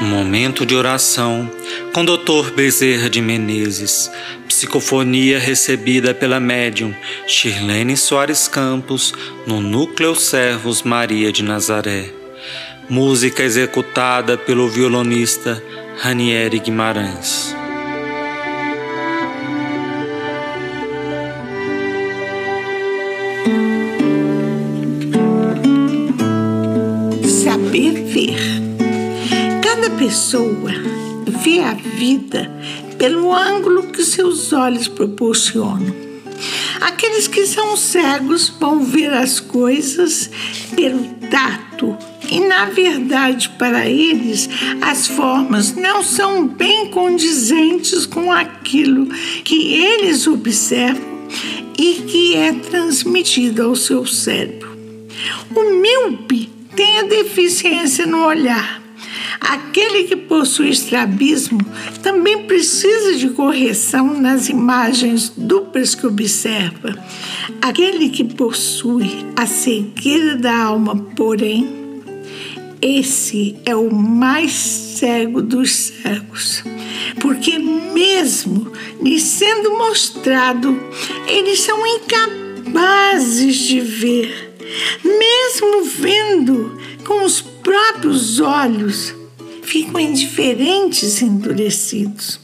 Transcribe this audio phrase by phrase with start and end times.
[0.00, 1.50] Momento de oração
[1.94, 2.50] com Dr.
[2.54, 4.10] Bezerra de Menezes.
[4.46, 6.94] Psicofonia recebida pela médium
[7.26, 9.14] Shirlene Soares Campos
[9.46, 12.10] no Núcleo Servos Maria de Nazaré.
[12.90, 15.62] Música executada pelo violonista
[15.98, 17.56] Ranieri Guimarães.
[27.24, 28.45] Saber ver.
[29.98, 30.72] Pessoa
[31.42, 32.50] vê a vida
[32.98, 35.94] pelo ângulo que seus olhos proporcionam.
[36.80, 40.30] Aqueles que são cegos vão ver as coisas
[40.74, 41.96] pelo tato
[42.30, 44.48] e, na verdade, para eles,
[44.82, 49.06] as formas não são bem condizentes com aquilo
[49.44, 51.16] que eles observam
[51.78, 54.76] e que é transmitido ao seu cérebro.
[55.54, 58.85] O míope tem a deficiência no olhar.
[59.40, 61.60] Aquele que possui estrabismo
[62.02, 66.96] também precisa de correção nas imagens duplas que observa.
[67.60, 71.76] Aquele que possui a cegueira da alma, porém,
[72.80, 76.62] esse é o mais cego dos cegos,
[77.20, 78.70] porque, mesmo
[79.02, 80.78] lhe sendo mostrado,
[81.26, 84.54] eles são incapazes de ver,
[85.04, 89.14] mesmo vendo com os próprios olhos,
[89.66, 92.40] ficam indiferentes e endurecidos.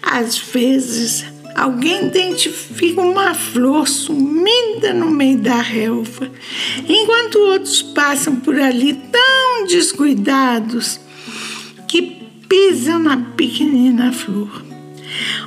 [0.00, 1.24] Às vezes,
[1.56, 6.30] alguém identifica uma flor sumida no meio da relva,
[6.88, 11.00] enquanto outros passam por ali tão descuidados
[11.88, 14.64] que pisam na pequenina flor.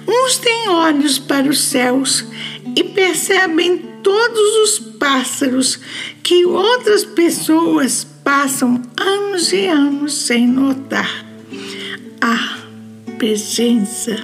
[0.08, 2.26] Uns têm olhos para os céus
[2.76, 5.80] e percebem todos os pássaros
[6.22, 11.24] que outras pessoas passam anos e anos sem notar.
[12.20, 12.58] A
[13.20, 14.18] presença.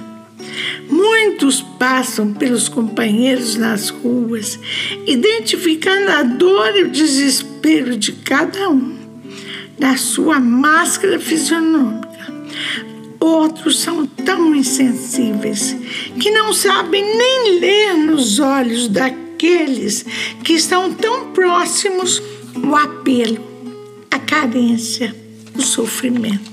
[0.90, 4.58] Muitos passam pelos companheiros nas ruas,
[5.06, 8.98] identificando a dor e o desespero de cada um,
[9.78, 12.10] na sua máscara fisionômica.
[13.20, 15.76] Outros são tão insensíveis
[16.20, 20.04] que não sabem nem ler nos olhos daqueles
[20.42, 22.20] que estão tão próximos
[22.62, 23.51] o apelo,
[24.12, 25.14] a carência,
[25.56, 26.52] o sofrimento.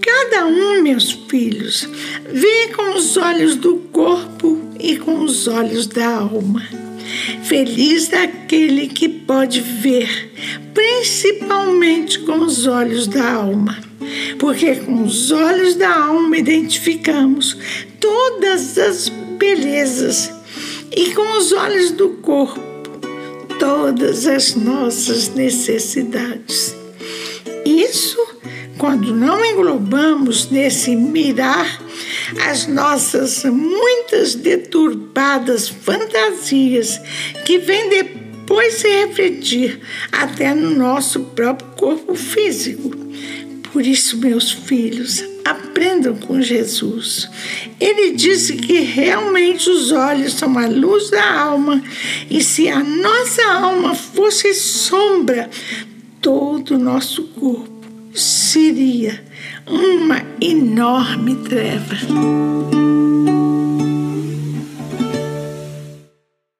[0.00, 1.88] Cada um, meus filhos,
[2.32, 6.66] vê com os olhos do corpo e com os olhos da alma.
[7.44, 10.32] Feliz daquele que pode ver,
[10.72, 13.88] principalmente com os olhos da alma
[14.38, 17.56] porque com os olhos da alma identificamos
[18.00, 20.32] todas as belezas
[20.96, 22.77] e com os olhos do corpo
[23.58, 26.74] todas as nossas necessidades.
[27.64, 28.18] Isso
[28.78, 31.82] quando não englobamos nesse mirar
[32.48, 37.00] as nossas muitas deturpadas fantasias
[37.44, 39.80] que vêm depois se refletir
[40.12, 43.08] até no nosso próprio corpo físico
[43.72, 45.22] por isso, meus filhos,
[45.78, 47.30] aprendam com Jesus.
[47.78, 51.80] Ele disse que realmente os olhos são a luz da alma,
[52.28, 55.48] e se a nossa alma fosse sombra,
[56.20, 57.70] todo o nosso corpo
[58.12, 59.24] seria
[59.66, 62.97] uma enorme treva.